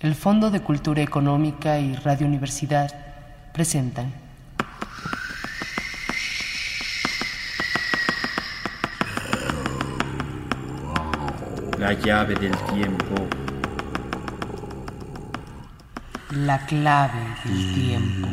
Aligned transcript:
El 0.00 0.14
Fondo 0.14 0.52
de 0.52 0.60
Cultura 0.60 1.02
Económica 1.02 1.80
y 1.80 1.96
Radio 1.96 2.28
Universidad 2.28 2.88
presentan 3.52 4.12
La 11.80 11.94
llave 11.94 12.36
del 12.36 12.56
tiempo. 12.72 13.16
La 16.30 16.64
clave 16.66 17.18
del 17.44 17.74
tiempo. 17.74 18.28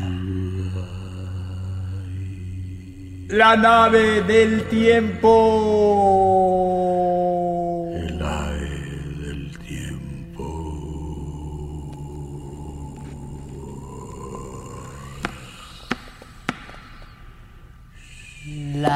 La 3.30 3.56
nave 3.56 4.22
del 4.22 4.70
tiempo. 4.70 6.75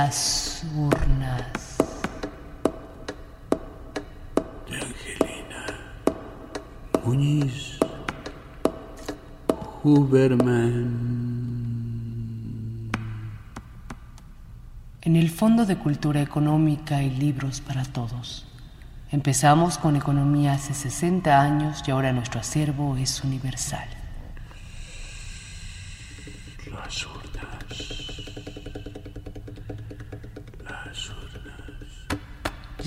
Las 0.02 0.64
urnas. 0.78 1.76
De 4.70 4.76
Angelina. 4.78 5.66
Muñiz. 7.04 7.78
Huberman. 9.84 10.88
En 15.02 15.16
el 15.18 15.30
Fondo 15.30 15.66
de 15.66 15.78
Cultura 15.78 16.22
Económica 16.22 17.04
y 17.04 17.10
libros 17.10 17.60
para 17.60 17.84
todos. 17.84 18.48
Empezamos 19.12 19.78
con 19.78 19.98
economía 19.98 20.54
hace 20.54 20.74
60 20.74 21.42
años 21.42 21.84
y 21.86 21.92
ahora 21.92 22.14
nuestro 22.14 22.40
acervo 22.40 22.96
es 22.96 23.22
universal. 23.22 23.90
Las 26.72 27.06
urnas. 27.06 27.29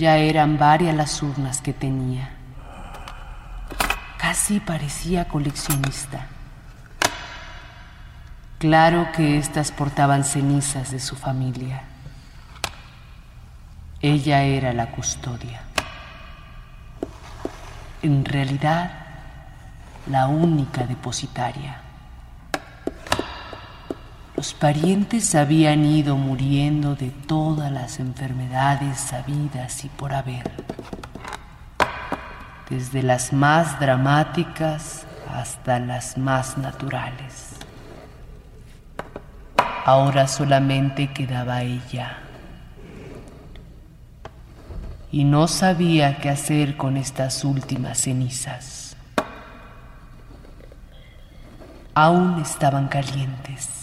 Ya 0.03 0.17
eran 0.17 0.59
varias 0.59 0.97
las 0.97 1.23
urnas 1.23 1.61
que 1.63 1.73
tenía. 1.73 2.31
Casi 4.19 4.59
parecía 4.59 5.29
coleccionista. 5.29 6.27
Claro 8.59 9.13
que 9.13 9.39
éstas 9.39 9.71
portaban 9.71 10.25
cenizas 10.25 10.91
de 10.91 10.99
su 10.99 11.15
familia. 11.15 11.85
Ella 14.01 14.43
era 14.43 14.73
la 14.73 14.91
custodia. 14.91 15.63
En 18.03 18.25
realidad, 18.25 18.91
la 20.09 20.27
única 20.27 20.85
depositaria. 20.85 21.82
Los 24.43 24.55
parientes 24.55 25.37
habían 25.37 25.85
ido 25.85 26.17
muriendo 26.17 26.97
de 26.97 27.11
todas 27.11 27.71
las 27.71 28.01
enfermedades 28.01 28.99
sabidas 28.99 29.85
y 29.85 29.89
por 29.89 30.13
haber, 30.13 30.51
desde 32.69 33.05
las 33.05 33.33
más 33.33 33.79
dramáticas 33.79 35.07
hasta 35.33 35.79
las 35.79 36.19
más 36.19 36.59
naturales. 36.59 37.51
Ahora 39.85 40.27
solamente 40.27 41.13
quedaba 41.13 41.63
ella. 41.63 42.19
Y 45.13 45.23
no 45.23 45.47
sabía 45.47 46.19
qué 46.19 46.31
hacer 46.31 46.77
con 46.77 46.97
estas 46.97 47.45
últimas 47.45 47.97
cenizas. 47.97 48.97
Aún 51.95 52.41
estaban 52.41 52.89
calientes. 52.89 53.82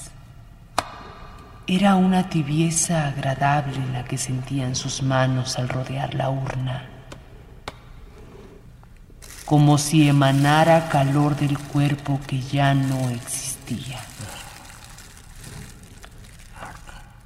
Era 1.72 1.98
una 1.98 2.30
tibieza 2.30 3.10
agradable 3.10 3.78
la 3.94 4.04
que 4.04 4.18
sentían 4.18 4.76
sus 4.76 5.04
manos 5.04 5.60
al 5.60 5.70
rodear 5.70 6.16
la 6.16 6.32
urna, 6.32 6.86
como 9.46 9.78
si 9.78 10.10
emanara 10.10 10.90
calor 10.90 11.36
del 11.36 11.60
cuerpo 11.60 12.20
que 12.26 12.42
ya 12.42 12.74
no 12.74 13.12
existía, 13.12 14.00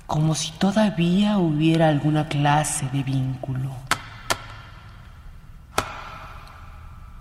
como 0.07 0.35
si 0.35 0.51
todavía 0.51 1.37
hubiera 1.37 1.87
alguna 1.87 2.27
clase 2.27 2.89
de 2.91 3.01
vínculo. 3.01 3.71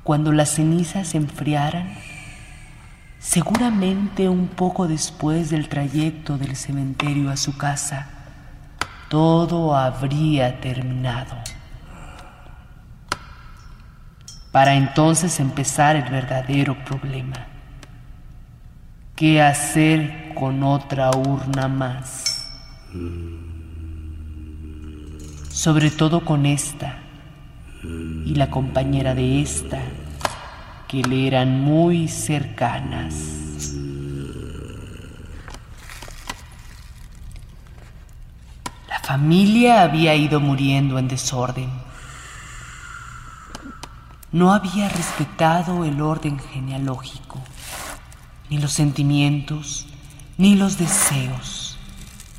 Cuando 0.03 0.33
las 0.33 0.57
cenizas 0.57 1.07
se 1.07 1.19
enfriaran, 1.19 1.95
Seguramente 3.23 4.29
un 4.29 4.49
poco 4.49 4.89
después 4.89 5.49
del 5.49 5.69
trayecto 5.69 6.39
del 6.39 6.57
cementerio 6.57 7.31
a 7.31 7.37
su 7.37 7.57
casa, 7.57 8.11
todo 9.09 9.77
habría 9.77 10.61
terminado. 10.61 11.37
Para 14.51 14.75
entonces 14.75 15.39
empezar 15.39 15.95
el 15.95 16.11
verdadero 16.11 16.85
problema. 16.85 17.47
¿Qué 19.15 19.41
hacer 19.41 20.35
con 20.35 20.65
otra 20.65 21.11
urna 21.13 21.69
más? 21.69 22.51
Sobre 25.49 25.93
todo 25.93 26.25
con 26.25 26.45
esta 26.45 26.99
y 27.85 28.35
la 28.35 28.51
compañera 28.51 29.15
de 29.15 29.41
esta 29.43 29.81
que 30.93 31.03
le 31.03 31.27
eran 31.27 31.63
muy 31.63 32.07
cercanas. 32.07 33.15
La 38.87 39.01
familia 39.01 39.85
había 39.85 40.15
ido 40.15 40.39
muriendo 40.39 40.99
en 40.99 41.09
desorden. 41.09 41.71
No 44.33 44.53
había 44.53 44.91
respetado 44.91 45.87
el 45.87 46.03
orden 46.03 46.39
genealógico, 46.39 47.41
ni 48.51 48.59
los 48.59 48.75
sentimientos, 48.75 49.87
ni 50.37 50.57
los 50.57 50.77
deseos, 50.77 51.79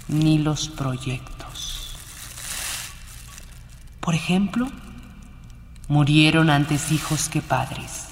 ni 0.08 0.38
los 0.38 0.70
proyectos. 0.70 1.98
Por 4.00 4.14
ejemplo, 4.14 4.68
murieron 5.88 6.52
antes 6.52 6.92
hijos 6.92 7.30
que 7.30 7.42
padres. 7.42 8.03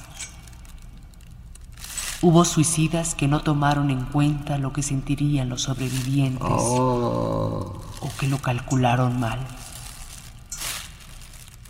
Hubo 2.22 2.46
suicidas 2.46 3.16
que 3.16 3.28
no 3.28 3.42
tomaron 3.42 3.90
en 3.90 4.06
cuenta 4.06 4.58
lo 4.59 4.74
que 4.74 4.84
sentirían 4.84 5.50
los 5.50 5.64
sobrevivientes 5.64 6.48
Oh. 6.50 7.82
o 8.00 8.12
que 8.20 8.28
lo 8.28 8.38
calcularon 8.38 9.20
mal. 9.20 9.40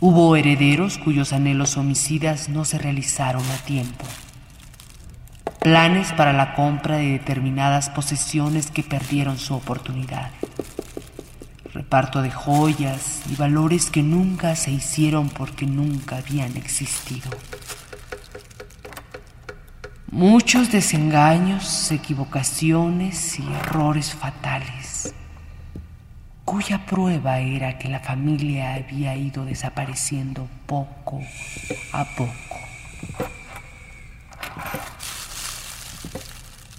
Hubo 0.00 0.36
herederos 0.36 0.98
cuyos 0.98 1.32
anhelos 1.32 1.76
homicidas 1.76 2.48
no 2.48 2.64
se 2.64 2.78
realizaron 2.78 3.42
a 3.50 3.56
tiempo. 3.64 4.04
Planes 5.60 6.12
para 6.12 6.32
la 6.32 6.54
compra 6.54 6.96
de 6.96 7.12
determinadas 7.12 7.88
posesiones 7.88 8.70
que 8.70 8.82
perdieron 8.82 9.38
su 9.38 9.54
oportunidad. 9.54 10.32
Reparto 11.72 12.20
de 12.20 12.30
joyas 12.30 13.22
y 13.30 13.36
valores 13.36 13.88
que 13.90 14.02
nunca 14.02 14.56
se 14.56 14.72
hicieron 14.72 15.28
porque 15.30 15.66
nunca 15.66 16.16
habían 16.18 16.56
existido. 16.56 17.30
Muchos 20.12 20.70
desengaños, 20.70 21.90
equivocaciones 21.90 23.38
y 23.38 23.50
errores 23.50 24.12
fatales, 24.12 25.14
cuya 26.44 26.84
prueba 26.84 27.38
era 27.38 27.78
que 27.78 27.88
la 27.88 27.98
familia 27.98 28.74
había 28.74 29.16
ido 29.16 29.46
desapareciendo 29.46 30.50
poco 30.66 31.22
a 31.94 32.04
poco. 32.04 32.58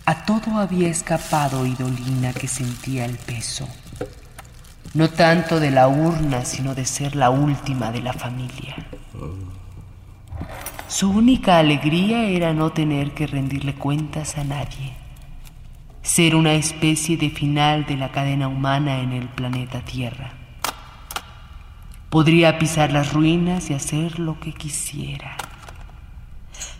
A 0.06 0.26
todo 0.26 0.60
había 0.60 0.90
escapado 0.90 1.66
Idolina 1.66 2.34
que 2.34 2.48
sentía 2.48 3.06
el 3.06 3.18
peso, 3.18 3.68
no 4.94 5.10
tanto 5.10 5.60
de 5.60 5.72
la 5.72 5.88
urna, 5.88 6.46
sino 6.46 6.76
de 6.76 6.86
ser 6.86 7.16
la 7.16 7.32
última 7.32 7.92
de 7.92 8.02
la 8.02 8.14
familia. 8.14 8.76
Su 10.88 11.10
única 11.10 11.58
alegría 11.58 12.26
era 12.26 12.54
no 12.54 12.72
tener 12.72 13.14
que 13.14 13.26
rendirle 13.26 13.74
cuentas 13.74 14.38
a 14.38 14.44
nadie, 14.44 14.94
ser 16.02 16.36
una 16.36 16.54
especie 16.54 17.18
de 17.18 17.30
final 17.30 17.86
de 17.86 17.98
la 17.98 18.12
cadena 18.12 18.48
humana 18.48 19.00
en 19.00 19.14
el 19.14 19.28
planeta 19.30 19.82
Tierra. 19.82 20.34
Podría 22.10 22.60
pisar 22.60 22.92
las 22.92 23.14
ruinas 23.14 23.70
y 23.70 23.74
hacer 23.74 24.20
lo 24.20 24.40
que 24.40 24.54
quisiera, 24.54 25.36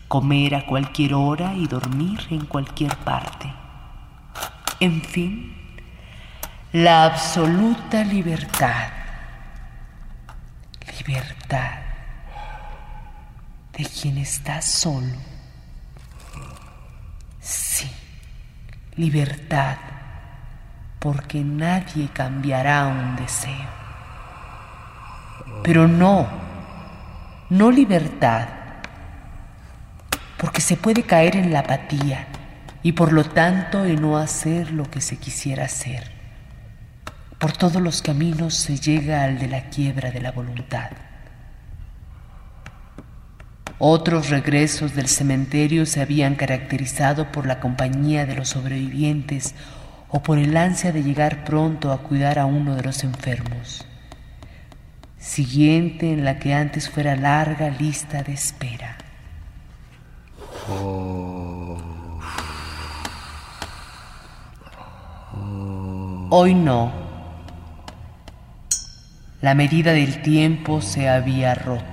comer 0.08 0.56
a 0.56 0.66
cualquier 0.66 1.16
hora 1.16 1.56
y 1.56 1.66
dormir 1.66 2.20
en 2.30 2.46
cualquier 2.46 2.96
parte. 2.98 3.52
En 4.80 5.02
fin, 5.02 5.56
la 6.74 7.06
absoluta 7.06 8.04
libertad. 8.04 8.90
Libertad 11.00 11.83
de 13.78 13.86
quien 13.86 14.18
está 14.18 14.62
solo. 14.62 15.16
Sí, 17.42 17.90
libertad, 18.96 19.78
porque 21.00 21.44
nadie 21.44 22.10
cambiará 22.14 22.88
un 22.88 23.16
deseo. 23.16 23.70
Pero 25.64 25.88
no, 25.88 26.28
no 27.50 27.72
libertad, 27.72 28.48
porque 30.38 30.62
se 30.62 30.78
puede 30.78 31.04
caer 31.04 31.36
en 31.36 31.52
la 31.52 31.60
apatía 31.60 32.28
y 32.84 32.92
por 32.92 33.14
lo 33.14 33.24
tanto 33.24 33.86
en 33.86 34.02
no 34.02 34.18
hacer 34.18 34.72
lo 34.72 34.90
que 34.90 35.02
se 35.02 35.18
quisiera 35.18 35.66
hacer. 35.66 36.12
Por 37.40 37.54
todos 37.54 37.82
los 37.82 38.02
caminos 38.02 38.54
se 38.54 38.78
llega 38.78 39.24
al 39.24 39.40
de 39.40 39.48
la 39.48 39.70
quiebra 39.70 40.12
de 40.12 40.22
la 40.22 40.32
voluntad. 40.32 40.92
Otros 43.86 44.30
regresos 44.30 44.96
del 44.96 45.10
cementerio 45.10 45.86
se 45.86 46.00
habían 46.00 46.36
caracterizado 46.36 47.34
por 47.34 47.46
la 47.46 47.60
compañía 47.60 48.26
de 48.26 48.34
los 48.34 48.48
sobrevivientes 48.48 49.56
o 50.08 50.24
por 50.24 50.38
el 50.38 50.56
ansia 50.56 50.94
de 50.94 51.04
llegar 51.04 51.44
pronto 51.44 51.92
a 51.92 51.98
cuidar 51.98 52.40
a 52.40 52.46
uno 52.46 52.78
de 52.78 52.84
los 52.84 53.04
enfermos. 53.04 53.86
Siguiente 55.18 56.14
en 56.14 56.24
la 56.24 56.40
que 56.40 56.54
antes 56.54 56.90
fuera 56.90 57.18
larga 57.18 57.72
lista 57.72 58.24
de 58.24 58.32
espera. 58.32 58.96
Hoy 66.30 66.56
no. 66.56 66.90
La 69.42 69.54
medida 69.56 69.92
del 69.92 70.22
tiempo 70.22 70.80
se 70.80 71.10
había 71.10 71.54
roto. 71.54 71.93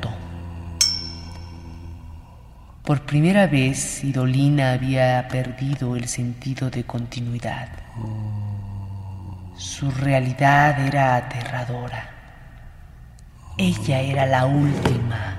Por 2.91 3.03
primera 3.03 3.47
vez, 3.47 4.03
Idolina 4.03 4.73
había 4.73 5.29
perdido 5.29 5.95
el 5.95 6.09
sentido 6.09 6.71
de 6.71 6.83
continuidad. 6.83 7.69
Su 9.57 9.93
realidad 9.93 10.85
era 10.85 11.15
aterradora. 11.15 12.11
Ella 13.57 14.01
era 14.01 14.27
la 14.27 14.45
última. 14.45 15.37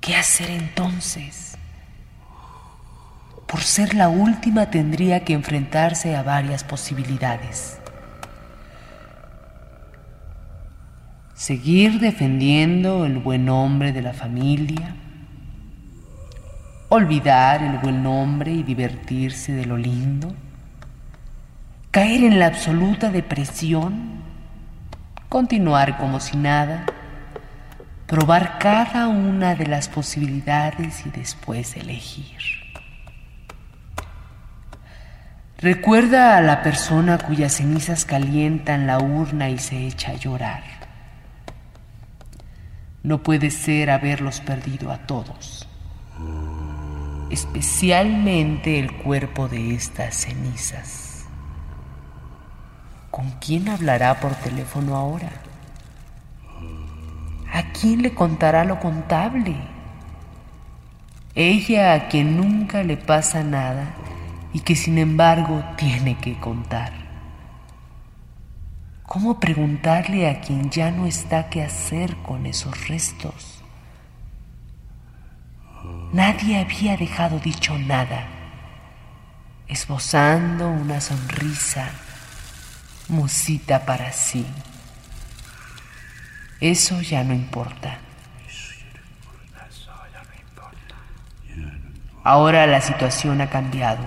¿Qué 0.00 0.14
hacer 0.14 0.50
entonces? 0.50 1.58
Por 3.48 3.62
ser 3.62 3.94
la 3.94 4.08
última 4.08 4.70
tendría 4.70 5.24
que 5.24 5.32
enfrentarse 5.32 6.14
a 6.14 6.22
varias 6.22 6.62
posibilidades. 6.62 7.80
Seguir 11.34 11.98
defendiendo 11.98 13.04
el 13.04 13.18
buen 13.18 13.46
nombre 13.46 13.92
de 13.92 14.02
la 14.02 14.12
familia, 14.12 14.94
olvidar 16.88 17.62
el 17.62 17.78
buen 17.78 18.02
nombre 18.02 18.50
y 18.50 18.62
divertirse 18.62 19.52
de 19.52 19.66
lo 19.66 19.76
lindo, 19.76 20.34
caer 21.90 22.24
en 22.24 22.38
la 22.38 22.46
absoluta 22.46 23.10
depresión, 23.10 24.22
continuar 25.28 25.98
como 25.98 26.18
si 26.20 26.36
nada, 26.36 26.86
probar 28.06 28.58
cada 28.58 29.08
una 29.08 29.54
de 29.54 29.66
las 29.66 29.88
posibilidades 29.88 31.04
y 31.04 31.10
después 31.10 31.76
elegir. 31.76 32.38
Recuerda 35.58 36.36
a 36.36 36.40
la 36.40 36.62
persona 36.62 37.18
cuyas 37.18 37.54
cenizas 37.54 38.04
calientan 38.04 38.86
la 38.86 38.98
urna 38.98 39.50
y 39.50 39.58
se 39.58 39.86
echa 39.86 40.12
a 40.12 40.14
llorar. 40.14 40.62
No 43.02 43.22
puede 43.22 43.50
ser 43.50 43.90
haberlos 43.90 44.40
perdido 44.40 44.92
a 44.92 44.98
todos 44.98 45.68
especialmente 47.30 48.78
el 48.78 48.92
cuerpo 48.92 49.48
de 49.48 49.74
estas 49.74 50.16
cenizas. 50.16 51.26
¿Con 53.10 53.30
quién 53.40 53.68
hablará 53.68 54.20
por 54.20 54.34
teléfono 54.34 54.96
ahora? 54.96 55.30
¿A 57.52 57.72
quién 57.72 58.02
le 58.02 58.14
contará 58.14 58.64
lo 58.64 58.78
contable? 58.78 59.56
Ella 61.34 61.94
a 61.94 62.08
quien 62.08 62.36
nunca 62.36 62.82
le 62.82 62.96
pasa 62.96 63.42
nada 63.42 63.94
y 64.52 64.60
que 64.60 64.76
sin 64.76 64.98
embargo 64.98 65.62
tiene 65.76 66.16
que 66.18 66.38
contar. 66.38 66.92
¿Cómo 69.04 69.40
preguntarle 69.40 70.28
a 70.28 70.40
quien 70.40 70.68
ya 70.70 70.90
no 70.90 71.06
está 71.06 71.48
qué 71.48 71.62
hacer 71.62 72.16
con 72.18 72.44
esos 72.44 72.88
restos? 72.88 73.57
Nadie 76.12 76.58
había 76.58 76.96
dejado 76.96 77.38
dicho 77.38 77.78
nada, 77.78 78.26
esbozando 79.66 80.68
una 80.68 81.02
sonrisa, 81.02 81.90
musita 83.08 83.84
para 83.84 84.10
sí. 84.12 84.46
Eso 86.60 87.02
ya 87.02 87.22
no 87.24 87.34
importa. 87.34 87.98
Ahora 92.24 92.66
la 92.66 92.80
situación 92.80 93.40
ha 93.42 93.50
cambiado. 93.50 94.04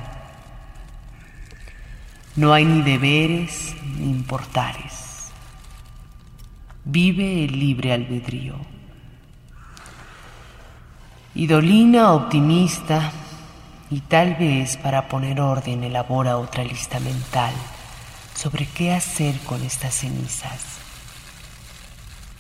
No 2.36 2.52
hay 2.54 2.66
ni 2.66 2.82
deberes 2.82 3.76
ni 3.98 4.10
importares. 4.10 5.32
Vive 6.84 7.46
el 7.46 7.60
libre 7.60 7.94
albedrío. 7.94 8.71
Idolina 11.34 12.12
optimista 12.12 13.10
y 13.90 14.02
tal 14.02 14.36
vez 14.36 14.76
para 14.76 15.08
poner 15.08 15.40
orden 15.40 15.82
elabora 15.86 16.38
otra 16.38 16.66
lista 16.66 17.00
mental 17.00 17.54
sobre 18.36 18.66
qué 18.66 18.94
hacer 18.94 19.40
con 19.46 19.64
estas 19.64 19.94
cenizas. 19.94 20.60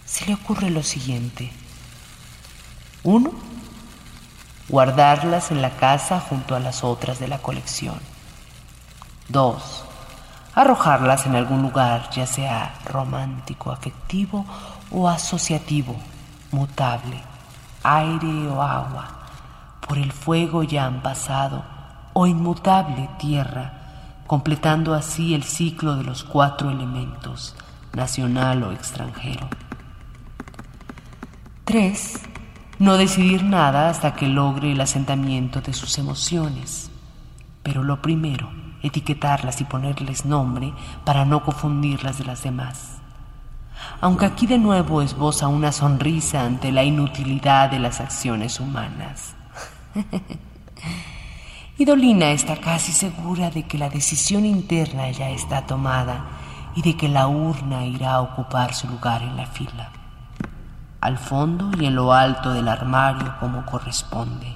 Se 0.06 0.26
le 0.26 0.34
ocurre 0.34 0.70
lo 0.70 0.84
siguiente. 0.84 1.54
Uno, 3.04 3.32
guardarlas 4.68 5.52
en 5.52 5.62
la 5.62 5.70
casa 5.70 6.20
junto 6.20 6.54
a 6.54 6.60
las 6.60 6.84
otras 6.84 7.18
de 7.18 7.30
la 7.30 7.38
colección. 7.38 8.00
Dos, 9.30 9.86
arrojarlas 10.54 11.26
en 11.28 11.38
algún 11.38 11.62
lugar, 11.62 12.10
ya 12.10 12.28
sea 12.28 12.78
romántico, 12.84 13.72
afectivo 13.72 14.46
o 14.92 15.08
asociativo, 15.08 15.96
mutable 16.52 17.31
aire 17.84 18.48
o 18.48 18.62
agua, 18.62 19.08
por 19.88 19.98
el 19.98 20.12
fuego 20.12 20.64
ya 20.64 20.86
han 20.86 21.02
pasado, 21.02 21.64
o 22.14 22.28
inmutable 22.28 23.10
tierra, 23.18 23.74
completando 24.28 24.94
así 24.94 25.34
el 25.34 25.44
ciclo 25.44 25.96
de 25.96 26.04
los 26.04 26.24
cuatro 26.24 26.70
elementos, 26.70 27.56
nacional 27.94 28.64
o 28.64 28.72
extranjero. 28.72 29.48
3. 31.66 32.20
No 32.80 32.98
decidir 32.98 33.44
nada 33.44 33.90
hasta 33.90 34.14
que 34.16 34.28
logre 34.28 34.72
el 34.72 34.82
asentamiento 34.82 35.62
de 35.62 35.74
sus 35.74 35.98
emociones. 35.98 36.90
Pero 37.64 37.84
lo 37.84 38.02
primero, 38.02 38.50
etiquetarlas 38.82 39.62
y 39.62 39.66
ponerles 39.66 40.26
nombre 40.26 40.74
para 41.06 41.26
no 41.26 41.44
confundirlas 41.44 42.18
de 42.18 42.26
las 42.26 42.44
demás 42.44 43.01
aunque 44.00 44.26
aquí 44.26 44.48
de 44.48 44.58
nuevo 44.58 45.02
esboza 45.02 45.48
una 45.48 45.72
sonrisa 45.72 46.44
ante 46.44 46.72
la 46.72 46.84
inutilidad 46.84 47.70
de 47.70 47.80
las 47.80 48.00
acciones 48.00 48.60
humanas. 48.60 49.36
Idolina 51.78 52.32
está 52.32 52.58
casi 52.58 52.92
segura 52.92 53.50
de 53.50 53.64
que 53.64 53.78
la 53.78 53.90
decisión 53.90 54.46
interna 54.46 55.10
ya 55.12 55.30
está 55.32 55.66
tomada 55.66 56.26
y 56.76 56.82
de 56.84 56.96
que 56.96 57.10
la 57.10 57.28
urna 57.28 57.86
irá 57.86 58.14
a 58.14 58.22
ocupar 58.22 58.74
su 58.74 58.88
lugar 58.88 59.24
en 59.24 59.36
la 59.36 59.48
fila, 59.48 59.92
al 61.02 61.18
fondo 61.18 61.72
y 61.80 61.86
en 61.86 61.96
lo 61.96 62.14
alto 62.14 62.54
del 62.54 62.68
armario 62.68 63.36
como 63.40 63.66
corresponde. 63.66 64.56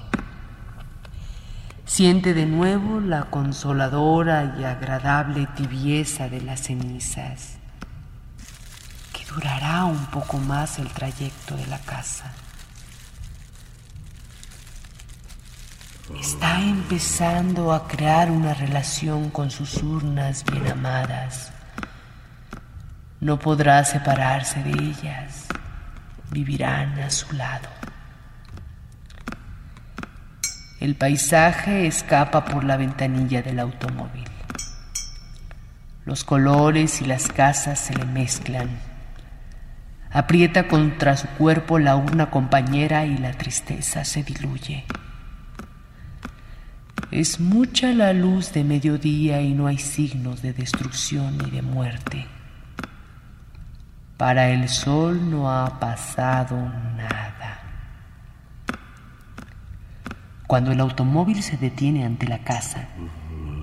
Siente 1.84 2.34
de 2.34 2.46
nuevo 2.46 3.00
la 3.00 3.24
consoladora 3.24 4.56
y 4.58 4.64
agradable 4.64 5.46
tibieza 5.56 6.28
de 6.28 6.40
las 6.40 6.62
cenizas 6.62 7.55
durará 9.36 9.84
un 9.84 10.06
poco 10.06 10.38
más 10.38 10.78
el 10.78 10.88
trayecto 10.88 11.56
de 11.56 11.66
la 11.66 11.78
casa. 11.80 12.32
Está 16.18 16.58
empezando 16.62 17.74
a 17.74 17.86
crear 17.86 18.30
una 18.30 18.54
relación 18.54 19.28
con 19.28 19.50
sus 19.50 19.82
urnas 19.82 20.42
bien 20.50 20.66
amadas. 20.68 21.52
No 23.20 23.38
podrá 23.38 23.84
separarse 23.84 24.62
de 24.62 24.70
ellas. 24.70 25.44
Vivirán 26.30 26.98
a 27.00 27.10
su 27.10 27.30
lado. 27.34 27.68
El 30.80 30.94
paisaje 30.94 31.86
escapa 31.86 32.46
por 32.46 32.64
la 32.64 32.78
ventanilla 32.78 33.42
del 33.42 33.58
automóvil. 33.58 34.24
Los 36.06 36.24
colores 36.24 37.02
y 37.02 37.04
las 37.04 37.28
casas 37.28 37.78
se 37.78 37.94
le 37.94 38.06
mezclan 38.06 38.95
Aprieta 40.16 40.66
contra 40.66 41.14
su 41.14 41.28
cuerpo 41.28 41.78
la 41.78 41.94
urna 41.94 42.30
compañera 42.30 43.04
y 43.04 43.18
la 43.18 43.32
tristeza 43.32 44.02
se 44.06 44.22
diluye. 44.22 44.86
Es 47.10 47.38
mucha 47.38 47.92
la 47.92 48.14
luz 48.14 48.50
de 48.54 48.64
mediodía 48.64 49.42
y 49.42 49.52
no 49.52 49.66
hay 49.66 49.76
signos 49.76 50.40
de 50.40 50.54
destrucción 50.54 51.36
ni 51.36 51.50
de 51.50 51.60
muerte. 51.60 52.26
Para 54.16 54.48
el 54.48 54.70
sol 54.70 55.30
no 55.30 55.52
ha 55.52 55.78
pasado 55.78 56.56
nada. 56.96 57.60
Cuando 60.46 60.72
el 60.72 60.80
automóvil 60.80 61.42
se 61.42 61.58
detiene 61.58 62.06
ante 62.06 62.26
la 62.26 62.38
casa, 62.38 62.88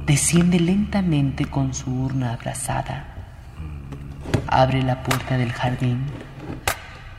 desciende 0.05 0.60
lentamente 0.60 1.45
con 1.45 1.74
su 1.74 1.89
urna 1.89 2.31
abrazada. 2.31 3.07
Abre 4.45 4.83
la 4.83 5.01
puerta 5.01 5.36
del 5.39 5.51
jardín. 5.51 6.05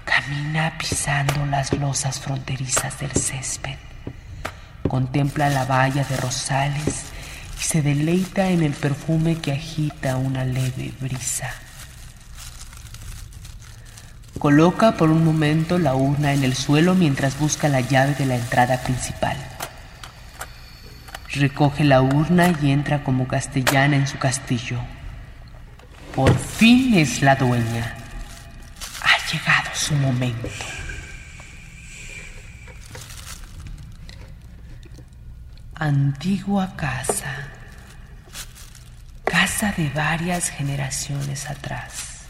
Camina 0.04 0.76
pisando 0.78 1.46
las 1.46 1.72
losas 1.72 2.20
fronterizas 2.20 2.98
del 3.00 3.12
césped. 3.12 3.76
Contempla 4.88 5.48
la 5.48 5.64
valla 5.64 6.04
de 6.04 6.16
rosales 6.16 7.06
y 7.58 7.62
se 7.62 7.82
deleita 7.82 8.50
en 8.50 8.62
el 8.62 8.72
perfume 8.72 9.36
que 9.36 9.52
agita 9.52 10.16
una 10.16 10.44
leve 10.44 10.92
brisa. 11.00 11.50
Coloca 14.38 14.92
por 14.96 15.10
un 15.10 15.24
momento 15.24 15.78
la 15.78 15.94
urna 15.94 16.34
en 16.34 16.44
el 16.44 16.54
suelo 16.54 16.94
mientras 16.94 17.38
busca 17.38 17.68
la 17.68 17.80
llave 17.80 18.14
de 18.14 18.26
la 18.26 18.36
entrada 18.36 18.82
principal. 18.82 19.36
Recoge 21.32 21.82
la 21.82 22.02
urna 22.02 22.52
y 22.62 22.70
entra 22.70 23.02
como 23.02 23.26
castellana 23.26 23.96
en 23.96 24.06
su 24.06 24.18
castillo. 24.18 24.78
Por 26.14 26.36
fin 26.38 26.94
es 26.94 27.22
la 27.22 27.36
dueña. 27.36 28.03
Su 29.84 29.94
momento. 29.96 30.48
Antigua 35.74 36.74
casa. 36.74 37.50
Casa 39.24 39.74
de 39.76 39.90
varias 39.90 40.48
generaciones 40.48 41.50
atrás. 41.50 42.22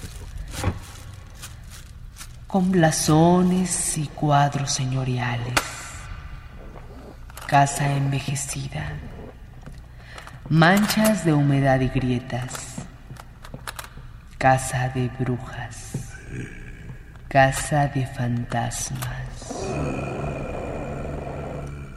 Con 2.49 2.73
blasones 2.73 3.99
y 3.99 4.08
cuadros 4.08 4.73
señoriales. 4.73 5.54
Casa 7.46 7.87
envejecida. 7.92 8.94
Manchas 10.49 11.25
de 11.25 11.34
humedad 11.34 11.78
y 11.78 11.88
grietas. 11.88 12.50
Casa 14.38 14.88
de 14.88 15.08
brujas. 15.20 16.13
Casa 17.35 17.88
de 17.88 18.07
fantasmas. 18.07 19.67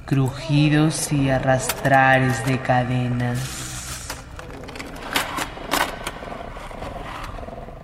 Crujidos 0.08 1.12
y 1.12 1.30
arrastrares 1.30 2.44
de 2.48 2.58
cadenas. 2.58 4.08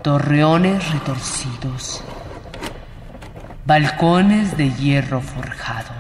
Torreones 0.02 0.92
retorcidos. 0.94 2.04
Balcones 3.68 4.58
de 4.58 4.72
hierro 4.72 5.22
forjado. 5.22 5.92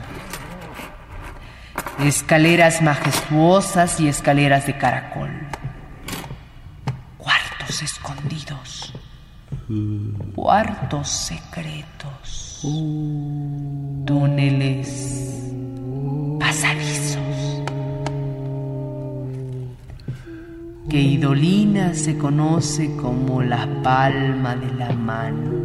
Escaleras 1.99 2.81
majestuosas 2.81 3.99
y 3.99 4.07
escaleras 4.07 4.65
de 4.65 4.75
caracol. 4.79 5.42
Cuartos 10.35 11.09
secretos. 11.09 12.59
Túneles. 14.05 15.51
Pasadizos. 16.39 17.63
Que 20.89 21.01
Idolina 21.01 21.93
se 21.93 22.17
conoce 22.17 22.95
como 22.97 23.41
la 23.41 23.67
palma 23.83 24.55
de 24.55 24.73
la 24.75 24.91
mano. 24.93 25.63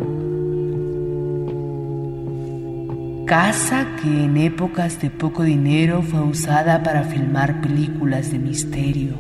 Casa 3.27 3.87
que 4.01 4.25
en 4.25 4.37
épocas 4.39 5.01
de 5.01 5.11
poco 5.11 5.43
dinero 5.43 6.03
fue 6.03 6.21
usada 6.21 6.83
para 6.83 7.03
filmar 7.03 7.61
películas 7.61 8.33
de 8.33 8.39
misterio 8.39 9.15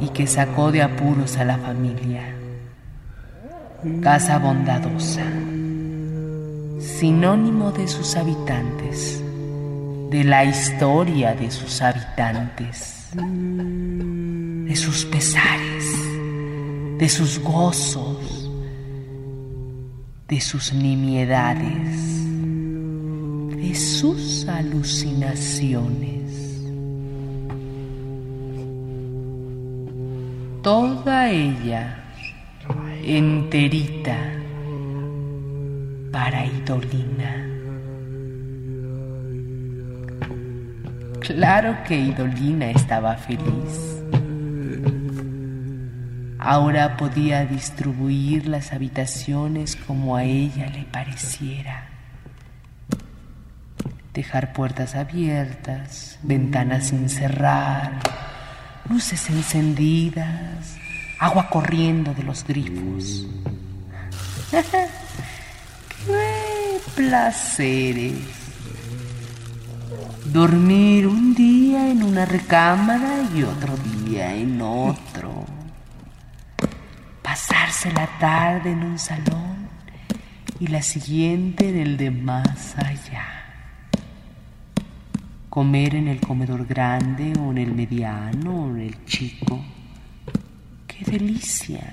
y 0.00 0.08
que 0.10 0.26
sacó 0.26 0.70
de 0.70 0.82
apuros 0.82 1.38
a 1.38 1.44
la 1.44 1.56
familia. 1.58 2.37
Casa 4.02 4.38
bondadosa, 4.38 5.24
sinónimo 6.80 7.70
de 7.72 7.86
sus 7.86 8.16
habitantes, 8.16 9.22
de 10.10 10.24
la 10.24 10.44
historia 10.44 11.34
de 11.34 11.50
sus 11.50 11.80
habitantes, 11.80 13.08
de 13.14 14.76
sus 14.76 15.04
pesares, 15.04 15.84
de 16.98 17.08
sus 17.08 17.38
gozos 17.38 18.48
de 20.28 20.40
sus 20.42 20.74
nimiedades, 20.74 21.96
de 23.56 23.74
sus 23.74 24.46
alucinaciones. 24.46 26.60
Toda 30.62 31.30
ella 31.30 32.07
enterita 33.04 34.16
para 36.10 36.44
Idolina. 36.44 37.46
Claro 41.20 41.76
que 41.86 41.98
Idolina 41.98 42.70
estaba 42.70 43.16
feliz. 43.16 44.02
Ahora 46.38 46.96
podía 46.96 47.44
distribuir 47.44 48.46
las 48.48 48.72
habitaciones 48.72 49.76
como 49.76 50.16
a 50.16 50.24
ella 50.24 50.68
le 50.70 50.84
pareciera. 50.84 51.88
Dejar 54.14 54.52
puertas 54.52 54.94
abiertas, 54.94 56.18
ventanas 56.22 56.86
sin 56.86 57.08
cerrar, 57.08 57.98
luces 58.88 59.28
encendidas, 59.28 60.78
agua 61.18 61.48
corriendo 61.48 62.14
de 62.14 62.22
los 62.22 62.44
grifos. 62.44 63.26
¡Qué 66.06 66.80
placeres! 66.94 68.14
Dormir 70.24 71.06
un 71.06 71.34
día 71.34 71.90
en 71.90 72.02
una 72.02 72.24
recámara 72.24 73.28
y 73.34 73.42
otro 73.42 73.76
día 73.76 74.34
en 74.34 74.60
otro 74.60 75.46
pasarse 77.38 77.92
la 77.92 78.06
tarde 78.18 78.72
en 78.72 78.82
un 78.82 78.98
salón 78.98 79.68
y 80.58 80.66
la 80.66 80.82
siguiente 80.82 81.68
en 81.68 81.76
el 81.76 81.96
de 81.96 82.10
más 82.10 82.76
allá. 82.78 83.26
Comer 85.48 85.94
en 85.94 86.08
el 86.08 86.20
comedor 86.20 86.66
grande 86.66 87.32
o 87.38 87.50
en 87.52 87.58
el 87.58 87.74
mediano 87.74 88.64
o 88.64 88.68
en 88.70 88.80
el 88.80 89.04
chico. 89.04 89.62
¡Qué 90.98 91.12
delicia! 91.12 91.92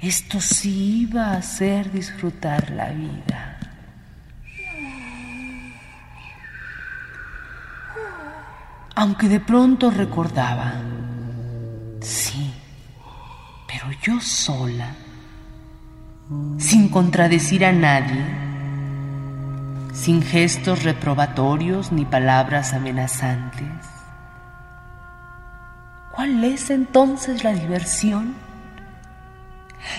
Esto 0.00 0.40
sí 0.40 1.02
iba 1.02 1.26
a 1.26 1.36
hacer 1.36 1.92
disfrutar 1.92 2.70
la 2.70 2.90
vida. 2.90 3.58
Aunque 8.96 9.28
de 9.28 9.40
pronto 9.40 9.90
recordaba, 9.90 10.74
sí, 12.00 12.52
pero 13.68 13.86
yo 14.02 14.20
sola, 14.20 14.88
sin 16.58 16.88
contradecir 16.88 17.64
a 17.64 17.72
nadie, 17.72 18.24
sin 19.92 20.22
gestos 20.22 20.82
reprobatorios 20.82 21.92
ni 21.92 22.04
palabras 22.04 22.72
amenazantes. 22.72 23.95
¿Cuál 26.16 26.42
es 26.44 26.70
entonces 26.70 27.44
la 27.44 27.52
diversión? 27.52 28.34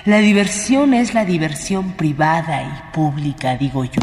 La 0.03 0.17
diversión 0.17 0.95
es 0.95 1.13
la 1.13 1.25
diversión 1.25 1.91
privada 1.91 2.63
y 2.63 2.91
pública, 2.91 3.55
digo 3.55 3.85
yo. 3.85 4.01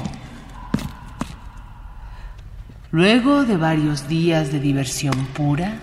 Luego 2.92 3.44
de 3.44 3.56
varios 3.56 4.06
días 4.06 4.52
de 4.52 4.60
diversión 4.60 5.26
pura, 5.34 5.74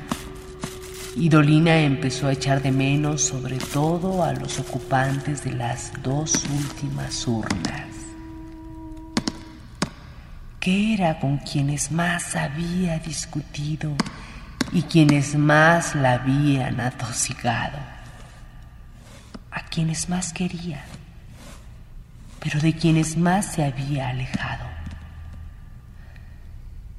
Idolina 1.17 1.81
empezó 1.81 2.29
a 2.29 2.31
echar 2.31 2.61
de 2.61 2.71
menos 2.71 3.23
sobre 3.23 3.57
todo 3.57 4.23
a 4.23 4.31
los 4.31 4.57
ocupantes 4.57 5.43
de 5.43 5.51
las 5.51 5.91
dos 6.01 6.45
últimas 6.45 7.27
urnas, 7.27 7.89
que 10.61 10.93
era 10.93 11.19
con 11.19 11.39
quienes 11.39 11.91
más 11.91 12.38
había 12.38 13.00
discutido 13.00 13.91
y 14.72 14.84
quienes 14.84 15.36
más 15.36 15.96
la 15.96 16.13
habían 16.13 16.80
atosigado, 16.80 17.78
a 19.51 19.62
quienes 19.66 20.08
más 20.10 20.32
quería, 20.32 20.84
pero 22.40 22.60
de 22.60 22.74
quienes 22.74 23.18
más 23.18 23.54
se 23.54 23.66
había 23.66 24.10
alejado. 24.10 24.70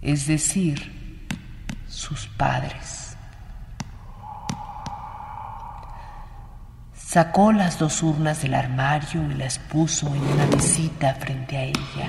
es 0.02 0.26
decir, 0.26 1.28
sus 1.88 2.26
padres. 2.26 3.16
Sacó 6.94 7.52
las 7.52 7.78
dos 7.78 8.02
urnas 8.02 8.42
del 8.42 8.54
armario 8.54 9.22
y 9.30 9.34
las 9.34 9.58
puso 9.58 10.08
en 10.08 10.22
una 10.22 10.46
mesita 10.46 11.14
frente 11.14 11.56
a 11.56 11.62
ella. 11.64 12.08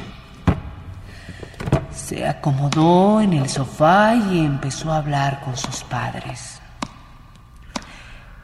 Se 1.95 2.25
acomodó 2.27 3.21
en 3.21 3.33
el 3.33 3.50
sofá 3.50 4.15
y 4.15 4.39
empezó 4.39 4.91
a 4.91 4.97
hablar 4.97 5.41
con 5.41 5.55
sus 5.55 5.83
padres. 5.83 6.59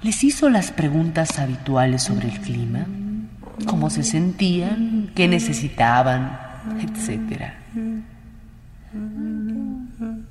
Les 0.02 0.24
hizo 0.24 0.50
las 0.50 0.72
preguntas 0.72 1.40
habituales 1.40 2.04
sobre 2.04 2.30
el 2.30 2.40
clima, 2.40 2.86
cómo 3.66 3.90
se 3.90 4.04
sentían, 4.04 5.12
qué 5.16 5.28
necesitaban, 5.28 6.40
etc. 6.80 7.52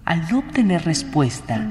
Al 0.04 0.28
no 0.30 0.38
obtener 0.38 0.84
respuesta, 0.84 1.66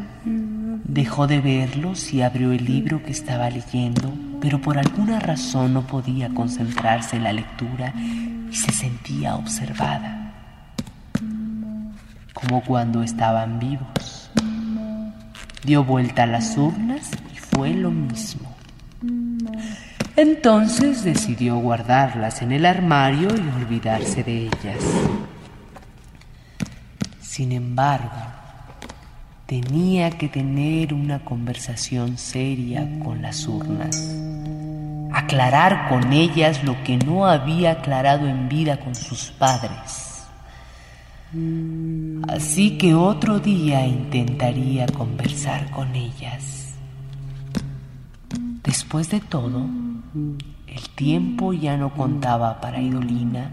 dejó 0.84 1.28
de 1.28 1.42
verlos 1.42 2.14
y 2.14 2.22
abrió 2.22 2.52
el 2.52 2.66
libro 2.66 3.04
que 3.04 3.12
estaba 3.12 3.50
leyendo, 3.50 4.14
pero 4.42 4.62
por 4.62 4.78
alguna 4.78 5.20
razón 5.20 5.74
no 5.74 5.88
podía 5.88 6.30
concentrarse 6.30 7.18
en 7.18 7.24
la 7.24 7.34
lectura 7.34 7.94
y 7.96 8.56
se 8.56 8.72
sentía 8.72 9.36
observada, 9.36 10.27
como 12.40 12.62
cuando 12.62 13.02
estaban 13.02 13.60
vivos. 13.60 14.30
Dio 15.64 15.84
vuelta 15.84 16.24
a 16.24 16.28
las 16.28 16.56
urnas 16.56 17.10
y 17.34 17.38
fue 17.38 17.74
lo 17.74 17.90
mismo. 17.90 18.56
Entonces 20.16 21.04
decidió 21.04 21.58
guardarlas 21.58 22.42
en 22.42 22.52
el 22.52 22.66
armario 22.66 23.30
y 23.30 23.64
olvidarse 23.64 24.24
de 24.24 24.44
ellas. 24.44 24.84
Sin 27.22 27.52
embargo, 27.52 28.12
tenía 29.48 30.12
que 30.12 30.28
tener 30.28 30.94
una 30.94 31.24
conversación 31.26 32.18
seria 32.18 32.88
con 33.04 33.22
las 33.22 33.48
urnas, 33.48 34.16
aclarar 35.12 35.90
con 35.90 36.14
ellas 36.14 36.64
lo 36.64 36.82
que 36.84 36.98
no 36.98 37.26
había 37.26 37.72
aclarado 37.72 38.28
en 38.28 38.48
vida 38.48 38.80
con 38.80 38.94
sus 38.94 39.32
padres. 39.32 40.17
Así 42.30 42.78
que 42.78 42.94
otro 42.94 43.40
día 43.40 43.86
intentaría 43.86 44.88
conversar 44.88 45.70
con 45.72 45.94
ellas. 45.94 46.74
Después 48.64 49.10
de 49.10 49.20
todo, 49.20 49.68
el 50.68 50.90
tiempo 50.96 51.52
ya 51.52 51.76
no 51.76 51.94
contaba 51.94 52.62
para 52.62 52.82
Idolina 52.82 53.52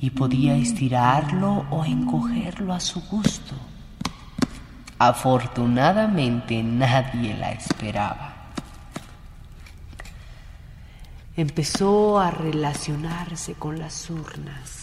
y 0.00 0.10
podía 0.10 0.56
estirarlo 0.56 1.64
o 1.70 1.84
encogerlo 1.84 2.74
a 2.74 2.80
su 2.80 3.00
gusto. 3.02 3.54
Afortunadamente 4.98 6.62
nadie 6.62 7.36
la 7.38 7.52
esperaba. 7.52 8.34
Empezó 11.36 12.18
a 12.18 12.30
relacionarse 12.30 13.54
con 13.54 13.78
las 13.78 14.10
urnas 14.10 14.77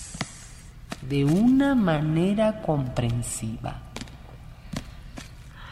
de 1.02 1.26
una 1.26 1.76
manera 1.76 2.62
comprensiva. 2.62 3.76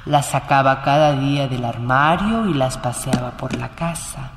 Las 0.06 0.28
sacaba 0.28 0.82
cada 0.82 1.14
día 1.14 1.48
del 1.48 1.64
armario 1.64 2.46
y 2.48 2.54
las 2.54 2.78
paseaba 2.78 3.32
por 3.38 3.56
la 3.56 3.70
casa. 3.70 4.32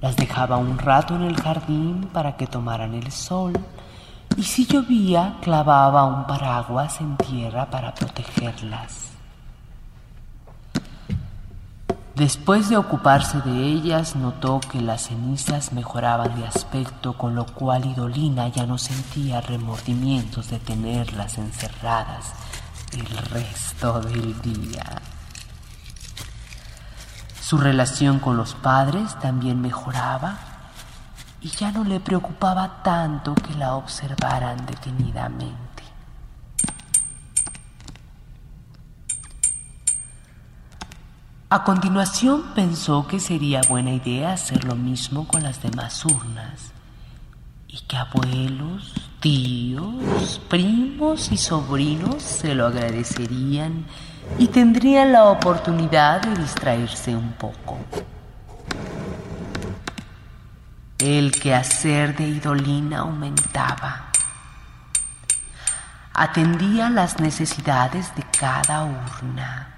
Las 0.00 0.16
dejaba 0.16 0.58
un 0.58 0.78
rato 0.78 1.16
en 1.16 1.22
el 1.22 1.36
jardín 1.36 2.08
para 2.12 2.36
que 2.36 2.46
tomaran 2.46 2.94
el 2.94 3.10
sol 3.10 3.52
y 4.36 4.42
si 4.42 4.66
llovía 4.66 5.36
clavaba 5.40 6.04
un 6.04 6.26
paraguas 6.26 7.00
en 7.00 7.16
tierra 7.16 7.66
para 7.70 7.94
protegerlas. 7.94 9.05
Después 12.16 12.70
de 12.70 12.78
ocuparse 12.78 13.42
de 13.42 13.66
ellas, 13.66 14.16
notó 14.16 14.60
que 14.60 14.80
las 14.80 15.08
cenizas 15.08 15.74
mejoraban 15.74 16.34
de 16.40 16.46
aspecto, 16.46 17.12
con 17.12 17.34
lo 17.34 17.44
cual 17.44 17.84
Idolina 17.84 18.48
ya 18.48 18.64
no 18.64 18.78
sentía 18.78 19.42
remordimientos 19.42 20.48
de 20.48 20.58
tenerlas 20.58 21.36
encerradas 21.36 22.32
el 22.92 23.06
resto 23.18 24.00
del 24.00 24.40
día. 24.40 25.02
Su 27.38 27.58
relación 27.58 28.18
con 28.18 28.38
los 28.38 28.54
padres 28.54 29.14
también 29.20 29.60
mejoraba 29.60 30.38
y 31.42 31.50
ya 31.50 31.70
no 31.70 31.84
le 31.84 32.00
preocupaba 32.00 32.82
tanto 32.82 33.34
que 33.34 33.54
la 33.56 33.74
observaran 33.74 34.64
detenidamente. 34.64 35.65
A 41.48 41.62
continuación 41.62 42.42
pensó 42.56 43.06
que 43.06 43.20
sería 43.20 43.60
buena 43.68 43.92
idea 43.92 44.32
hacer 44.32 44.64
lo 44.64 44.74
mismo 44.74 45.28
con 45.28 45.44
las 45.44 45.62
demás 45.62 46.04
urnas 46.04 46.72
y 47.68 47.82
que 47.82 47.96
abuelos, 47.96 48.92
tíos, 49.20 50.40
primos 50.50 51.30
y 51.30 51.36
sobrinos 51.36 52.20
se 52.20 52.52
lo 52.56 52.66
agradecerían 52.66 53.86
y 54.38 54.48
tendrían 54.48 55.12
la 55.12 55.26
oportunidad 55.26 56.20
de 56.22 56.34
distraerse 56.34 57.14
un 57.14 57.32
poco. 57.34 57.78
El 60.98 61.30
quehacer 61.30 62.16
de 62.16 62.26
Idolina 62.26 63.00
aumentaba. 63.00 64.06
Atendía 66.12 66.90
las 66.90 67.20
necesidades 67.20 68.12
de 68.16 68.24
cada 68.36 68.82
urna. 68.82 69.75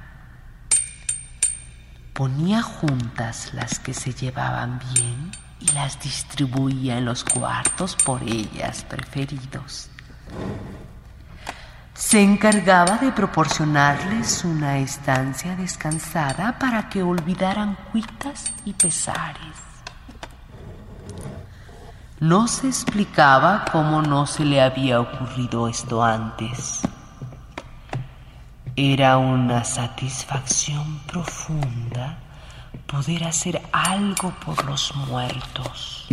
Ponía 2.18 2.62
juntas 2.62 3.54
las 3.54 3.78
que 3.78 3.94
se 3.94 4.12
llevaban 4.12 4.80
bien 4.92 5.30
y 5.60 5.70
las 5.70 6.00
distribuía 6.00 6.98
en 6.98 7.04
los 7.04 7.22
cuartos 7.22 7.94
por 7.94 8.24
ellas 8.24 8.82
preferidos. 8.82 9.88
Se 11.94 12.20
encargaba 12.20 12.98
de 12.98 13.12
proporcionarles 13.12 14.44
una 14.44 14.78
estancia 14.78 15.54
descansada 15.54 16.58
para 16.58 16.88
que 16.88 17.04
olvidaran 17.04 17.78
cuitas 17.92 18.52
y 18.64 18.72
pesares. 18.72 19.56
No 22.18 22.48
se 22.48 22.66
explicaba 22.66 23.64
cómo 23.70 24.02
no 24.02 24.26
se 24.26 24.44
le 24.44 24.60
había 24.60 25.00
ocurrido 25.00 25.68
esto 25.68 26.02
antes. 26.02 26.82
Era 28.80 29.18
una 29.18 29.64
satisfacción 29.64 31.00
profunda 31.00 32.16
poder 32.86 33.24
hacer 33.24 33.60
algo 33.72 34.30
por 34.38 34.64
los 34.66 34.94
muertos. 34.94 36.06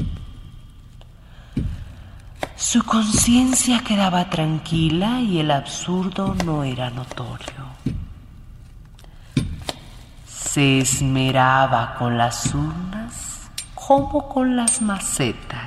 Su 2.56 2.84
conciencia 2.84 3.84
quedaba 3.84 4.32
tranquila 4.32 5.20
y 5.22 5.42
el 5.42 5.52
absurdo 5.52 6.34
no 6.44 6.64
era 6.64 6.90
notorio. 6.90 7.68
Se 10.28 10.80
esmeraba 10.80 11.94
con 12.00 12.18
las 12.18 12.52
urnas 12.52 13.48
como 13.76 14.28
con 14.28 14.56
las 14.56 14.82
macetas. 14.82 15.65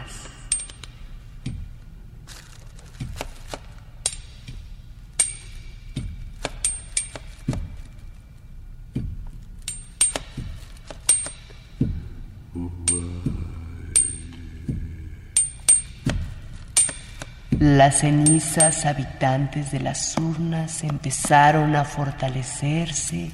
Las 17.88 18.01
cenizas 18.01 18.85
habitantes 18.85 19.70
de 19.70 19.81
las 19.81 20.14
urnas 20.18 20.85
empezaron 20.85 21.74
a 21.74 21.87
fortalecerse 21.87 23.31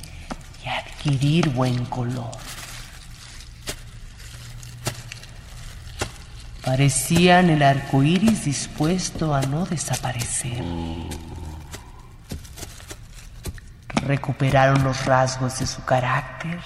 y 0.65 0.69
a 0.69 0.79
adquirir 0.79 1.49
buen 1.49 1.85
color. 1.87 2.31
Parecían 6.65 7.51
el 7.51 7.65
arco 7.65 8.05
iris 8.05 8.45
dispuesto 8.45 9.35
a 9.35 9.41
no 9.41 9.67
desaparecer. 9.67 10.63
Recuperaron 14.07 14.85
los 14.85 15.05
rasgos 15.05 15.59
de 15.59 15.67
su 15.67 15.85
carácter 15.85 16.61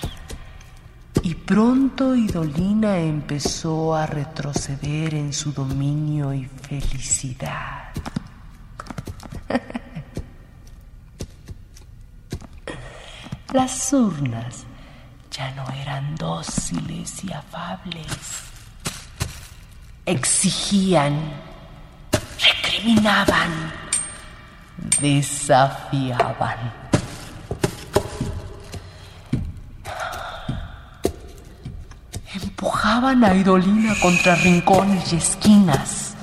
y 1.22 1.35
pronto 1.35 2.14
Idolina 2.14 2.98
empezó 2.98 3.94
a 3.94 4.07
retroceder 4.07 5.14
en 5.14 5.33
su 5.33 5.52
dominio 5.52 6.33
y 6.33 6.44
felicidad. 6.44 7.88
Las 13.52 13.92
urnas 13.92 14.64
ya 15.31 15.50
no 15.52 15.68
eran 15.70 16.14
dóciles 16.16 17.24
y 17.24 17.33
afables. 17.33 18.07
Exigían, 20.04 21.33
recriminaban, 22.40 23.72
desafiaban. 25.00 26.88
A 33.00 33.32
Idolina 33.32 33.94
contra 34.02 34.34
rincones 34.34 35.12
y 35.12 35.16
esquinas. 35.16 36.14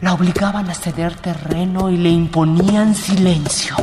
La 0.00 0.14
obligaban 0.14 0.70
a 0.70 0.74
ceder 0.74 1.16
terreno 1.16 1.90
y 1.90 1.96
le 1.96 2.10
imponían 2.10 2.94
silencio. 2.94 3.74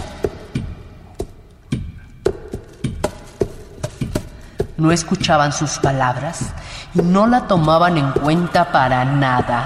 No 4.78 4.93
escuchaban 4.93 5.52
sus 5.52 5.78
palabras 5.80 6.54
y 6.95 7.02
no 7.02 7.28
la 7.28 7.45
tomaban 7.45 7.97
en 7.97 8.10
cuenta 8.13 8.71
para 8.71 9.04
nada. 9.04 9.65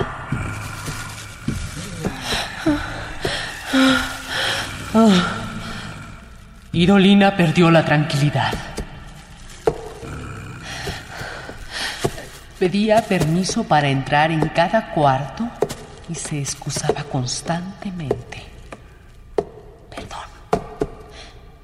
Idolina 6.75 7.37
perdió 7.37 7.69
la 7.69 7.85
tranquilidad. 7.85 8.51
Pedía 12.57 12.99
permiso 13.03 13.63
para 13.63 13.89
entrar 13.89 14.31
en 14.31 14.49
cada 14.49 14.89
cuarto 14.89 15.47
y 16.09 16.15
se 16.15 16.39
excusaba 16.39 17.03
constantemente. 17.03 18.43
Perdón. 19.87 20.25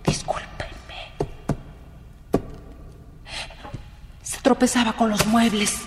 Discúlpenme. 0.06 1.02
Se 4.22 4.39
tropezaba 4.41 4.93
con 4.93 5.10
los 5.10 5.26
muebles 5.26 5.80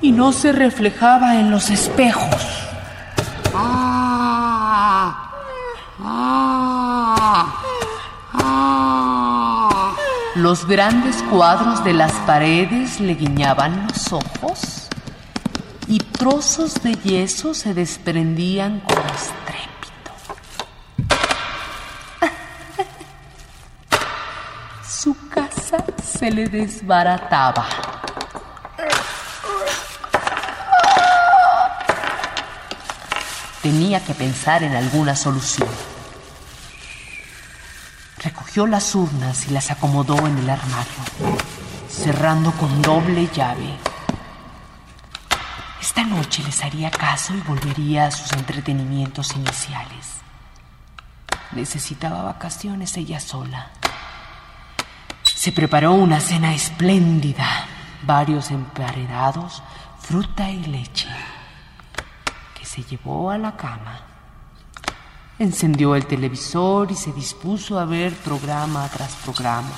y 0.00 0.10
no 0.10 0.32
se 0.32 0.52
reflejaba 0.52 1.38
en 1.38 1.50
los 1.50 1.68
espejos. 1.68 2.53
Los 10.44 10.66
grandes 10.66 11.22
cuadros 11.30 11.82
de 11.84 11.94
las 11.94 12.12
paredes 12.26 13.00
le 13.00 13.14
guiñaban 13.14 13.86
los 13.86 14.12
ojos 14.12 14.88
y 15.88 16.00
trozos 16.00 16.82
de 16.82 16.96
yeso 16.96 17.54
se 17.54 17.72
desprendían 17.72 18.80
con 18.80 18.98
estrépito. 18.98 20.12
Su 24.86 25.16
casa 25.30 25.82
se 26.04 26.30
le 26.30 26.46
desbarataba. 26.46 27.66
Tenía 33.62 34.04
que 34.04 34.12
pensar 34.12 34.62
en 34.62 34.76
alguna 34.76 35.16
solución. 35.16 35.93
Recogió 38.54 38.70
las 38.70 38.94
urnas 38.94 39.48
y 39.48 39.50
las 39.50 39.72
acomodó 39.72 40.16
en 40.28 40.38
el 40.38 40.48
armario, 40.48 40.92
cerrando 41.88 42.52
con 42.52 42.82
doble 42.82 43.28
llave. 43.34 43.76
Esta 45.80 46.04
noche 46.04 46.40
les 46.44 46.62
haría 46.62 46.88
caso 46.88 47.34
y 47.34 47.40
volvería 47.40 48.06
a 48.06 48.10
sus 48.12 48.32
entretenimientos 48.32 49.34
iniciales. 49.34 50.18
Necesitaba 51.50 52.22
vacaciones 52.22 52.96
ella 52.96 53.18
sola. 53.18 53.70
Se 55.24 55.50
preparó 55.50 55.94
una 55.94 56.20
cena 56.20 56.54
espléndida, 56.54 57.66
varios 58.04 58.52
emparedados, 58.52 59.64
fruta 59.98 60.48
y 60.48 60.64
leche, 60.66 61.08
que 62.56 62.64
se 62.64 62.84
llevó 62.84 63.32
a 63.32 63.36
la 63.38 63.56
cama. 63.56 64.13
Encendió 65.36 65.96
el 65.96 66.06
televisor 66.06 66.92
y 66.92 66.94
se 66.94 67.12
dispuso 67.12 67.80
a 67.80 67.84
ver 67.84 68.14
programa 68.14 68.88
tras 68.88 69.16
programa. 69.16 69.72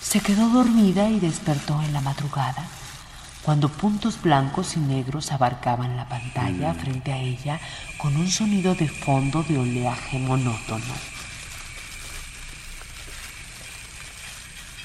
Se 0.00 0.20
quedó 0.20 0.48
dormida 0.48 1.08
y 1.08 1.18
despertó 1.18 1.82
en 1.82 1.92
la 1.92 2.00
madrugada, 2.00 2.64
cuando 3.42 3.68
puntos 3.68 4.22
blancos 4.22 4.76
y 4.76 4.80
negros 4.80 5.32
abarcaban 5.32 5.96
la 5.96 6.08
pantalla 6.08 6.72
frente 6.74 7.12
a 7.12 7.18
ella 7.18 7.58
con 7.96 8.16
un 8.16 8.30
sonido 8.30 8.76
de 8.76 8.88
fondo 8.88 9.42
de 9.42 9.58
oleaje 9.58 10.20
monótono. 10.20 10.94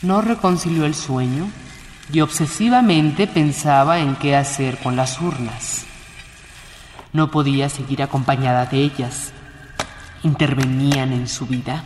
No 0.01 0.21
reconcilió 0.21 0.85
el 0.85 0.95
sueño 0.95 1.47
y 2.11 2.21
obsesivamente 2.21 3.27
pensaba 3.27 3.99
en 3.99 4.15
qué 4.15 4.35
hacer 4.35 4.79
con 4.79 4.95
las 4.95 5.21
urnas. 5.21 5.85
No 7.13 7.29
podía 7.29 7.69
seguir 7.69 8.01
acompañada 8.01 8.65
de 8.65 8.79
ellas. 8.79 9.31
Intervenían 10.23 11.11
en 11.11 11.27
su 11.27 11.45
vida, 11.45 11.83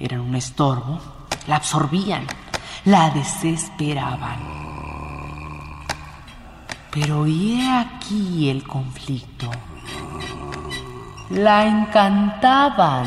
eran 0.00 0.20
un 0.20 0.34
estorbo, 0.34 1.00
la 1.46 1.56
absorbían, 1.56 2.26
la 2.84 3.10
desesperaban. 3.10 4.38
Pero 6.90 7.26
y 7.28 7.60
he 7.60 7.70
aquí 7.70 8.48
el 8.48 8.66
conflicto. 8.66 9.50
La 11.30 11.66
encantaban, 11.66 13.06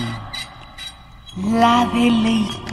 la 1.37 1.85
deleitaban. 1.93 2.69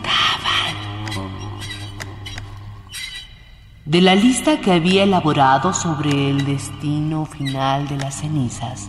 De 3.84 4.00
la 4.00 4.14
lista 4.14 4.60
que 4.60 4.72
había 4.72 5.04
elaborado 5.04 5.72
sobre 5.72 6.30
el 6.30 6.44
destino 6.44 7.24
final 7.24 7.88
de 7.88 7.96
las 7.96 8.20
cenizas, 8.20 8.88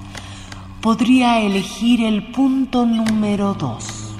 podría 0.87 1.41
elegir 1.41 2.01
el 2.01 2.31
punto 2.31 2.85
número 2.85 3.53
dos, 3.53 4.15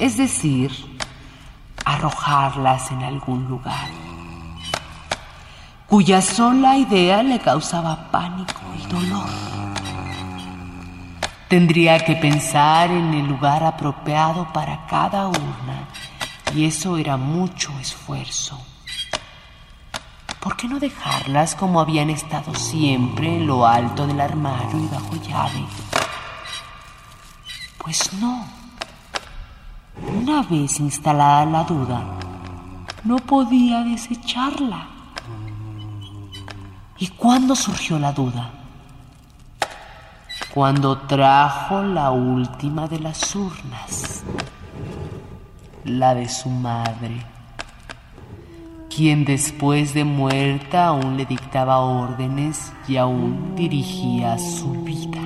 es 0.00 0.16
decir, 0.16 0.72
arrojarlas 1.84 2.90
en 2.90 3.04
algún 3.04 3.46
lugar, 3.46 3.86
cuya 5.86 6.20
sola 6.22 6.76
idea 6.76 7.22
le 7.22 7.38
causaba 7.38 8.10
pánico 8.10 8.62
y 8.82 8.92
dolor. 8.92 9.28
Tendría 11.46 12.00
que 12.00 12.16
pensar 12.16 12.90
en 12.90 13.14
el 13.14 13.28
lugar 13.28 13.62
apropiado 13.62 14.52
para 14.52 14.86
cada 14.86 15.28
urna, 15.28 15.86
y 16.52 16.64
eso 16.64 16.96
era 16.96 17.16
mucho 17.16 17.70
esfuerzo. 17.78 18.58
¿Por 20.40 20.56
qué 20.56 20.68
no 20.68 20.78
dejarlas 20.78 21.56
como 21.56 21.80
habían 21.80 22.10
estado 22.10 22.54
siempre 22.54 23.26
en 23.36 23.46
lo 23.46 23.66
alto 23.66 24.06
del 24.06 24.20
armario 24.20 24.78
y 24.78 24.86
bajo 24.86 25.16
llave? 25.16 25.66
Pues 27.78 28.12
no. 28.14 28.46
Una 30.16 30.42
vez 30.42 30.78
instalada 30.78 31.44
la 31.44 31.64
duda, 31.64 32.04
no 33.02 33.16
podía 33.16 33.82
desecharla. 33.82 34.86
¿Y 36.98 37.08
cuándo 37.08 37.56
surgió 37.56 37.98
la 37.98 38.12
duda? 38.12 38.50
Cuando 40.54 40.98
trajo 40.98 41.82
la 41.82 42.12
última 42.12 42.86
de 42.86 43.00
las 43.00 43.34
urnas, 43.34 44.22
la 45.84 46.14
de 46.14 46.28
su 46.28 46.48
madre 46.48 47.37
quien 48.98 49.24
después 49.24 49.94
de 49.94 50.02
muerta 50.02 50.86
aún 50.86 51.16
le 51.16 51.24
dictaba 51.24 51.78
órdenes 51.78 52.72
y 52.88 52.96
aún 52.96 53.54
dirigía 53.54 54.36
su 54.38 54.72
vida. 54.82 55.20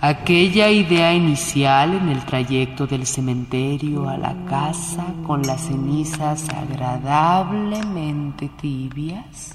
Aquella 0.00 0.68
idea 0.68 1.14
inicial 1.14 1.94
en 1.94 2.08
el 2.08 2.24
trayecto 2.24 2.88
del 2.88 3.06
cementerio 3.06 4.08
a 4.08 4.18
la 4.18 4.34
casa 4.46 5.06
con 5.24 5.42
las 5.42 5.60
cenizas 5.60 6.48
agradablemente 6.48 8.50
tibias 8.60 9.52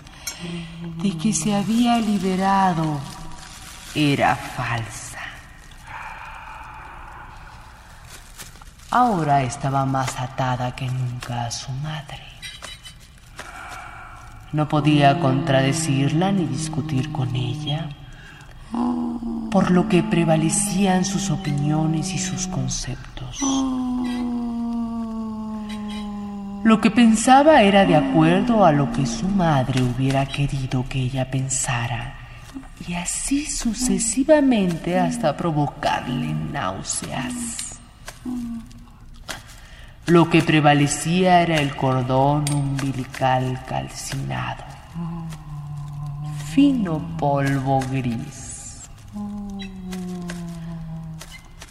de 1.04 1.18
que 1.18 1.34
se 1.34 1.54
había 1.54 2.00
liberado 2.00 3.02
era 3.94 4.38
falsa. 4.38 5.05
Ahora 8.98 9.44
estaba 9.44 9.86
más 9.86 10.18
atada 10.18 10.74
que 10.74 10.88
nunca 10.88 11.48
a 11.48 11.52
su 11.52 11.70
madre. 11.84 12.24
No 14.54 14.70
podía 14.70 15.20
contradecirla 15.20 16.32
ni 16.32 16.46
discutir 16.46 17.12
con 17.12 17.36
ella, 17.36 17.90
por 19.52 19.72
lo 19.72 19.90
que 19.90 20.02
prevalecían 20.02 21.04
sus 21.04 21.30
opiniones 21.30 22.14
y 22.14 22.20
sus 22.20 22.48
conceptos. 22.48 23.42
Lo 26.64 26.80
que 26.80 26.90
pensaba 26.90 27.64
era 27.64 27.86
de 27.86 27.98
acuerdo 27.98 28.64
a 28.64 28.72
lo 28.72 28.94
que 28.94 29.06
su 29.06 29.28
madre 29.28 29.84
hubiera 29.84 30.26
querido 30.26 30.86
que 30.88 31.00
ella 31.00 31.30
pensara, 31.30 32.16
y 32.88 32.94
así 32.94 33.46
sucesivamente 33.46 34.98
hasta 34.98 35.36
provocarle 35.36 36.34
náuseas. 36.34 37.34
Lo 40.08 40.30
que 40.30 40.44
prevalecía 40.44 41.42
era 41.42 41.56
el 41.56 41.76
cordón 41.76 42.46
umbilical 42.54 43.60
calcinado, 43.68 44.64
fino 46.54 47.18
polvo 47.18 47.80
gris. 47.92 48.84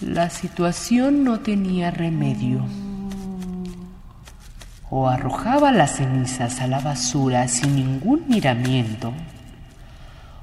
La 0.01 0.31
situación 0.31 1.23
no 1.23 1.39
tenía 1.41 1.93
remedio. 1.93 2.65
O 4.91 5.09
arrojaba 5.09 5.71
las 5.71 5.99
cenizas 5.99 6.61
a 6.61 6.67
la 6.67 6.81
basura 6.81 7.47
sin 7.47 7.77
ningún 7.77 8.25
miramiento, 8.27 9.13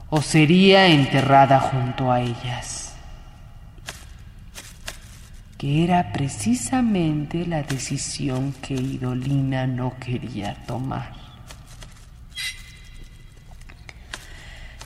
o 0.10 0.22
sería 0.22 0.88
enterrada 0.88 1.60
junto 1.60 2.10
a 2.10 2.22
ellas 2.22 2.81
que 5.62 5.84
era 5.84 6.12
precisamente 6.12 7.46
la 7.46 7.62
decisión 7.62 8.52
que 8.64 8.74
Idolina 8.74 9.68
no 9.68 9.94
quería 10.00 10.56
tomar. 10.66 11.14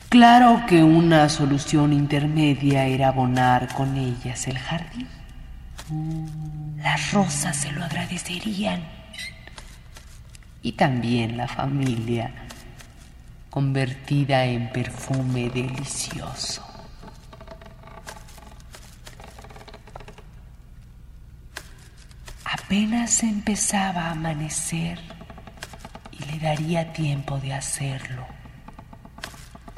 Claro 0.10 0.66
que 0.68 0.84
una 0.84 1.30
solución 1.30 1.94
intermedia 1.94 2.88
era 2.88 3.08
abonar 3.08 3.74
con 3.74 3.96
ellas 3.96 4.50
el 4.50 4.60
jardín. 4.60 5.08
Las 6.76 7.14
rosas 7.14 7.56
se 7.56 7.72
lo 7.72 7.82
agradecerían. 7.82 8.84
Y 10.62 10.74
también 10.74 11.38
la 11.38 11.48
familia, 11.48 12.34
convertida 13.50 14.44
en 14.44 14.70
perfume 14.74 15.50
delicioso. 15.50 16.75
Apenas 22.58 23.22
empezaba 23.22 24.04
a 24.04 24.12
amanecer 24.12 24.98
y 26.12 26.24
le 26.24 26.40
daría 26.40 26.94
tiempo 26.94 27.38
de 27.38 27.54
hacerlo 27.54 28.26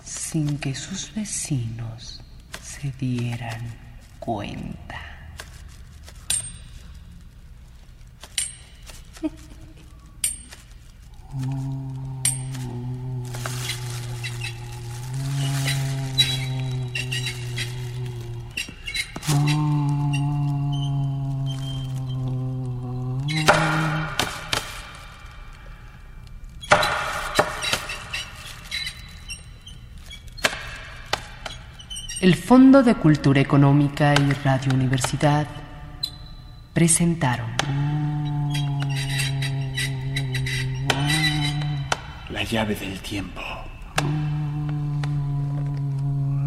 sin 0.04 0.60
que 0.60 0.76
sus 0.76 1.12
vecinos 1.16 2.22
se 2.62 2.92
dieran 2.92 3.74
cuenta. 4.20 5.02
El 32.20 32.34
Fondo 32.34 32.82
de 32.82 32.96
Cultura 32.96 33.40
Económica 33.40 34.16
y 34.16 34.32
Radio 34.44 34.74
Universidad 34.74 35.46
presentaron 36.74 37.46
La 42.32 42.44
llave 42.44 42.74
del 42.74 43.00
tiempo. 43.02 43.42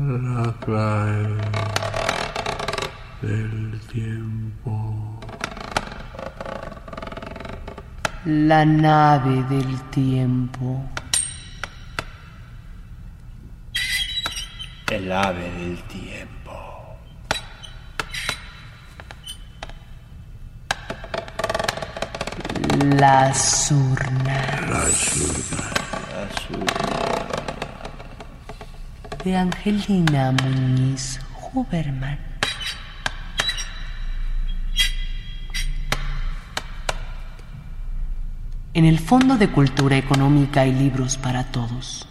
La 0.09 0.53
clave 0.59 1.37
del 3.23 3.81
tiempo. 3.93 5.21
La 8.25 8.65
nave 8.65 9.45
del 9.45 9.81
tiempo. 9.91 10.83
El 15.01 15.11
ave 15.13 15.51
del 15.53 15.83
tiempo. 15.85 16.53
Las 22.99 23.73
urnas 23.73 24.61
Las 24.69 25.17
de 29.25 29.37
Angelina 29.37 30.33
Muñiz 30.33 31.19
Huberman. 31.51 32.19
En 38.75 38.85
el 38.85 38.99
Fondo 38.99 39.39
de 39.39 39.49
Cultura 39.49 39.97
Económica 39.97 40.61
hay 40.61 40.73
libros 40.75 41.17
para 41.17 41.45
todos. 41.45 42.07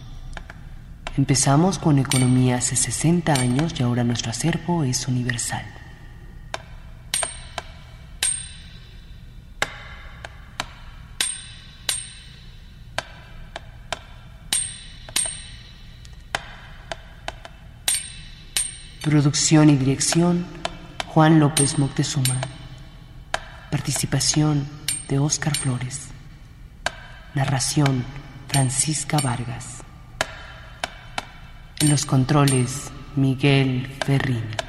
Empezamos 1.17 1.79
con 1.79 1.99
economía 1.99 2.57
hace 2.57 2.75
60 2.75 3.33
años 3.33 3.73
y 3.77 3.83
ahora 3.83 4.03
nuestro 4.03 4.31
acervo 4.31 4.83
es 4.83 5.07
universal. 5.07 5.65
Producción 19.01 19.69
y 19.69 19.75
dirección, 19.75 20.45
Juan 21.07 21.39
López 21.39 21.79
Moctezuma. 21.79 22.39
Participación 23.71 24.67
de 25.07 25.17
Óscar 25.19 25.57
Flores. 25.57 26.09
Narración, 27.33 28.05
Francisca 28.49 29.17
Vargas. 29.23 29.78
Los 31.87 32.05
controles, 32.05 32.91
Miguel 33.15 33.87
Ferrini. 34.05 34.68